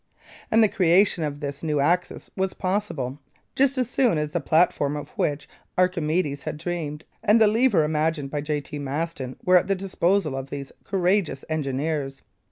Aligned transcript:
And 0.49 0.63
the 0.63 0.67
creation 0.67 1.23
of 1.23 1.41
this 1.41 1.61
new 1.61 1.79
axis 1.79 2.31
was 2.35 2.55
possible, 2.55 3.19
just 3.53 3.77
as 3.77 3.87
soon 3.87 4.17
as 4.17 4.31
the 4.31 4.39
platform 4.41 4.95
of 4.97 5.09
which 5.11 5.47
Archimedes 5.77 6.41
had 6.41 6.57
dreamed 6.57 7.05
and 7.23 7.39
the 7.39 7.45
lever 7.47 7.83
imagined 7.83 8.31
by 8.31 8.41
J.T. 8.41 8.79
Maston 8.79 9.35
were 9.45 9.57
at 9.57 9.67
the 9.67 9.75
disposal 9.75 10.35
of 10.35 10.49
these 10.49 10.71
courageous 10.85 11.45
engineers. 11.49 12.23